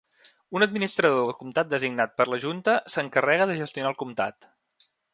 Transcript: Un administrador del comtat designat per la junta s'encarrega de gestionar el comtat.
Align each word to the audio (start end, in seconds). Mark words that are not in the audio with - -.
Un 0.59 0.63
administrador 0.65 1.19
del 1.25 1.35
comtat 1.41 1.69
designat 1.75 2.17
per 2.21 2.27
la 2.33 2.41
junta 2.49 2.77
s'encarrega 2.95 3.49
de 3.53 3.63
gestionar 3.63 3.95
el 3.97 4.01
comtat. 4.05 4.53